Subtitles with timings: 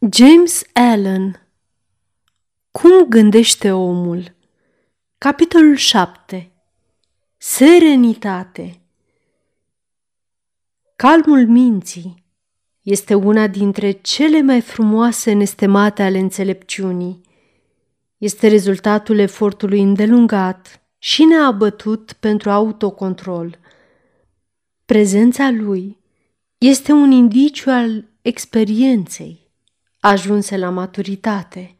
[0.00, 1.48] James Allen
[2.70, 4.34] Cum gândește omul?
[5.18, 6.50] Capitolul 7
[7.36, 8.80] Serenitate
[10.96, 12.24] Calmul minții
[12.82, 17.20] este una dintre cele mai frumoase nestemate ale înțelepciunii.
[18.18, 23.58] Este rezultatul efortului îndelungat și neabătut pentru autocontrol.
[24.84, 25.98] Prezența lui
[26.58, 29.45] este un indiciu al experienței
[30.08, 31.76] ajunse la maturitate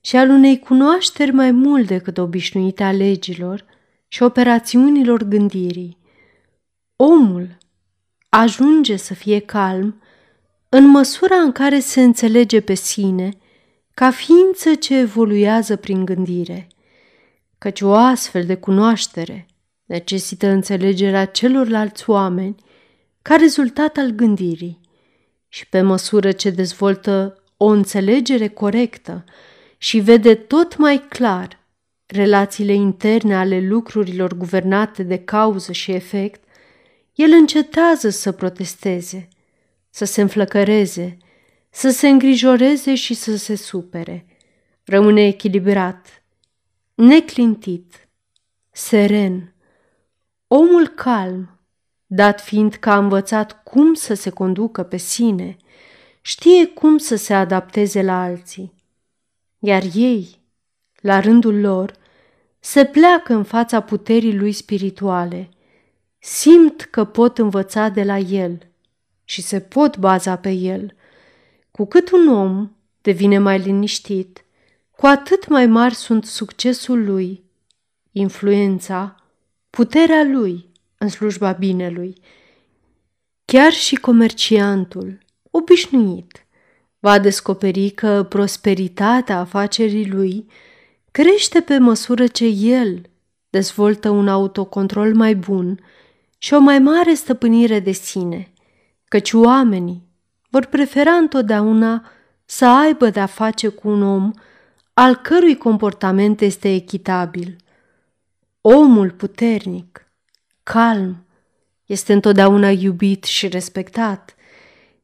[0.00, 3.64] și al unei cunoașteri mai mult decât obișnuite a legilor
[4.08, 5.98] și operațiunilor gândirii.
[6.96, 7.56] Omul
[8.28, 10.02] ajunge să fie calm
[10.68, 13.28] în măsura în care se înțelege pe sine
[13.94, 16.66] ca ființă ce evoluează prin gândire,
[17.58, 19.46] căci o astfel de cunoaștere
[19.84, 22.54] necesită înțelegerea celorlalți oameni
[23.22, 24.80] ca rezultat al gândirii
[25.48, 29.24] și pe măsură ce dezvoltă o înțelegere corectă
[29.78, 31.62] și vede tot mai clar
[32.06, 36.44] relațiile interne ale lucrurilor guvernate de cauză și efect,
[37.14, 39.28] el încetează să protesteze,
[39.90, 41.16] să se înflăcăreze,
[41.70, 44.26] să se îngrijoreze și să se supere.
[44.84, 46.24] Rămâne echilibrat,
[46.94, 48.08] neclintit,
[48.70, 49.54] seren.
[50.46, 51.60] Omul calm,
[52.06, 55.56] dat fiind că a învățat cum să se conducă pe sine–
[56.26, 58.72] știe cum să se adapteze la alții.
[59.58, 60.40] Iar ei,
[61.00, 61.94] la rândul lor,
[62.60, 65.48] se pleacă în fața puterii lui spirituale,
[66.18, 68.66] simt că pot învăța de la el
[69.24, 70.94] și se pot baza pe el.
[71.70, 72.70] Cu cât un om
[73.00, 74.44] devine mai liniștit,
[74.90, 77.44] cu atât mai mari sunt succesul lui,
[78.12, 79.14] influența,
[79.70, 82.20] puterea lui în slujba binelui.
[83.44, 85.22] Chiar și comerciantul,
[85.56, 86.46] obișnuit.
[86.98, 90.46] Va descoperi că prosperitatea afacerii lui
[91.10, 93.02] crește pe măsură ce el
[93.50, 95.80] dezvoltă un autocontrol mai bun
[96.38, 98.52] și o mai mare stăpânire de sine,
[99.04, 100.02] căci oamenii
[100.50, 102.10] vor prefera întotdeauna
[102.44, 104.30] să aibă de-a face cu un om
[104.94, 107.56] al cărui comportament este echitabil.
[108.60, 110.06] Omul puternic,
[110.62, 111.26] calm,
[111.86, 114.34] este întotdeauna iubit și respectat–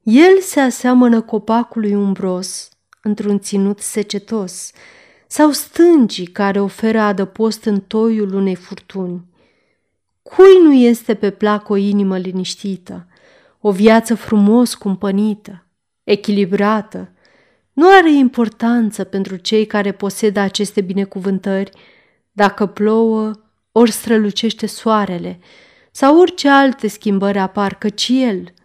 [0.03, 2.69] el se aseamănă copacului umbros
[3.03, 4.73] într-un ținut secetos
[5.27, 9.25] sau stâncii care oferă adăpost în toiul unei furtuni.
[10.23, 13.07] Cui nu este pe plac o inimă liniștită,
[13.61, 15.67] o viață frumos cumpănită,
[16.05, 17.13] echilibrată?
[17.73, 21.71] Nu are importanță pentru cei care posedă aceste binecuvântări
[22.33, 23.31] dacă plouă
[23.73, 25.39] ori strălucește soarele
[25.91, 28.45] sau orice alte schimbări apar, căci el–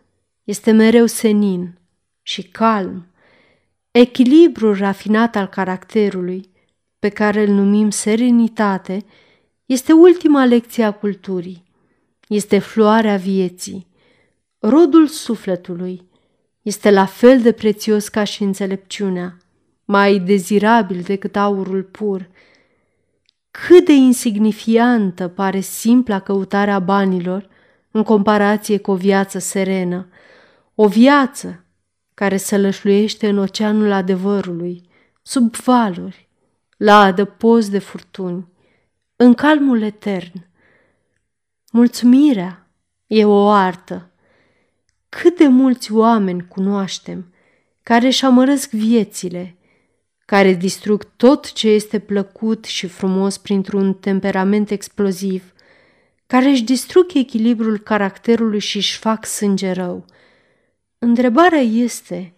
[0.46, 1.78] este mereu senin
[2.22, 3.08] și calm.
[3.92, 6.50] Echilibrul rafinat al caracterului,
[7.00, 9.06] pe care îl numim serenitate,
[9.66, 11.64] este ultima lecție a culturii.
[12.28, 13.88] Este floarea vieții.
[14.60, 16.10] Rodul sufletului
[16.62, 19.38] este la fel de prețios ca și înțelepciunea,
[19.86, 22.30] mai dezirabil decât aurul pur.
[23.52, 27.50] Cât de insignifiantă pare simpla căutarea banilor
[27.92, 30.08] în comparație cu o viață serenă–
[30.76, 31.66] o viață
[32.14, 34.90] care se lășluiește în oceanul adevărului,
[35.22, 36.28] sub valuri,
[36.78, 38.48] la adăpost de furtuni,
[39.16, 40.46] în calmul etern.
[41.72, 42.68] Mulțumirea
[43.08, 44.10] e o artă.
[45.10, 47.34] Cât de mulți oameni cunoaștem
[47.84, 49.58] care își amărăsc viețile,
[50.26, 55.54] care distrug tot ce este plăcut și frumos printr-un temperament exploziv,
[56.28, 60.06] care își distrug echilibrul caracterului și își fac sânge rău–
[61.06, 62.34] Întrebarea este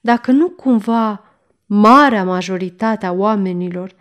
[0.00, 1.24] dacă nu cumva
[1.66, 3.94] marea majoritate a oamenilor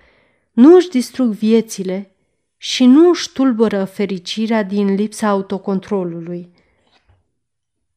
[0.51, 2.15] nu își distrug viețile
[2.57, 6.49] și nu își tulbură fericirea din lipsa autocontrolului.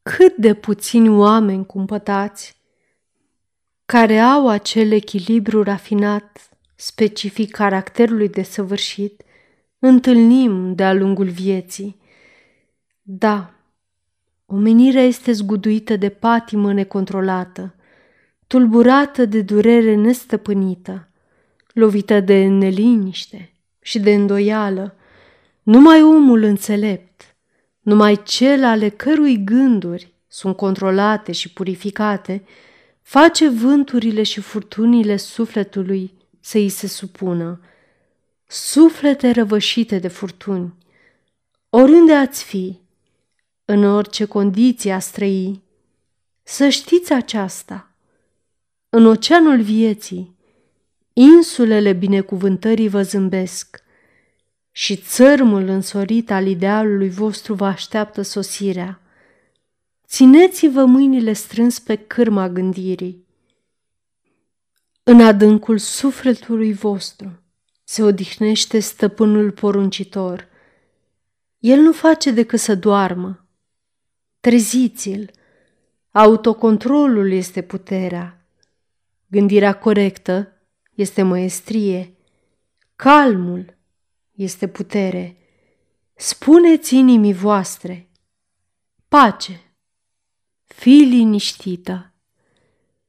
[0.03, 2.57] Cât de puțini oameni cumpătați
[3.85, 9.23] care au acel echilibru rafinat, specific caracterului desăvârșit,
[9.79, 12.01] întâlnim de-a lungul vieții.
[13.03, 13.52] Da,
[14.55, 17.75] Omenirea este zguduită de patimă necontrolată,
[18.47, 21.09] tulburată de durere nestăpânită,
[21.73, 24.97] lovită de neliniște și de îndoială.
[25.63, 27.37] Numai omul înțelept,
[27.81, 32.45] numai cel ale cărui gânduri sunt controlate și purificate,
[33.03, 37.61] face vânturile și furtunile sufletului să îi se supună.
[38.47, 40.75] Suflete răvășite de furtuni,
[41.69, 42.82] oriunde ați fi,
[43.65, 45.63] în orice condiție a străi.
[46.43, 47.87] Să știți aceasta.
[48.89, 50.37] în oceanul vieții,
[51.13, 53.83] insulele binecuvântării vă zâmbesc
[54.71, 59.01] și țărmul însorit al idealului vostru vă așteaptă sosirea.
[60.07, 63.27] Țineți-vă mâinile strâns pe cârma gândirii.
[65.03, 67.43] În adâncul sufletului vostru
[67.85, 70.49] se odihnește stăpânul poruncitor.
[71.59, 73.42] El nu face decât să doarmă.
[74.43, 75.31] Treziți-l!
[76.11, 78.47] Autocontrolul este puterea.
[79.27, 80.53] Gândirea corectă
[80.95, 82.15] este măestrie.
[82.97, 83.77] Calmul
[84.33, 85.37] este putere.
[86.15, 88.09] Spuneți inimii voastre,
[89.09, 89.61] pace,
[90.65, 92.13] fii liniștită.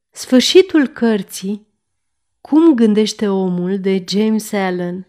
[0.10, 1.68] Sfârșitul cărții
[2.42, 5.08] Cum gândește omul de James Allen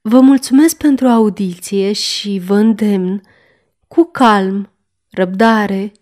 [0.00, 3.20] Vă mulțumesc pentru audiție și vă îndemn
[3.88, 4.71] cu calm,
[5.12, 5.92] răbdare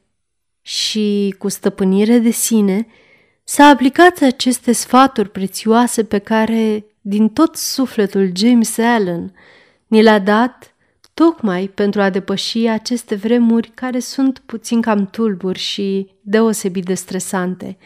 [0.61, 2.87] și cu stăpânire de sine
[3.45, 9.35] să aplicați aceste sfaturi prețioase pe care, din tot sufletul James Allen,
[9.87, 10.75] ni le-a dat
[11.15, 17.79] tocmai pentru a depăși aceste vremuri care sunt puțin cam tulburi și deosebit de stresante.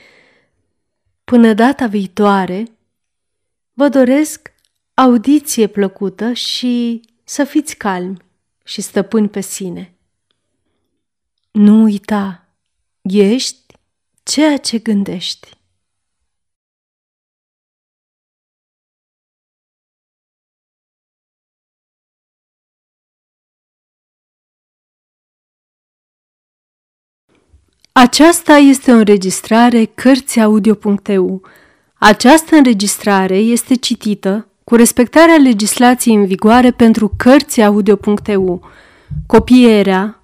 [1.25, 2.65] Până data viitoare,
[3.73, 4.53] vă doresc
[4.95, 8.17] audiție plăcută și să fiți calmi
[8.65, 9.94] și stăpâni pe sine.
[11.59, 12.49] Nu uita,
[13.03, 13.77] ești
[14.23, 15.49] ceea ce gândești.
[27.93, 31.43] Aceasta este o înregistrare Cărțiaudio.eu.
[31.95, 38.71] Această înregistrare este citită cu respectarea legislației în vigoare pentru Cărțiaudio.eu.
[39.27, 40.24] Copierea,